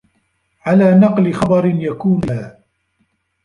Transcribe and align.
عَلَى 0.65 0.95
نَقْلِ 0.99 1.33
خَبَرٍ 1.33 1.65
يَكُونُ 1.65 2.21
كَذِبًا 2.21 2.61